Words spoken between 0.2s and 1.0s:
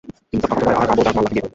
তিনি তার কাকাতো ভাই আঘা